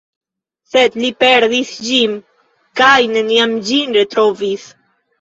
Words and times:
Sed 0.71 0.97
li 1.03 1.11
perdis 1.25 1.75
ĝin 1.89 2.17
kaj 2.83 2.97
neniam 3.15 3.57
ĝin 3.71 3.99
retrovis. 4.03 4.71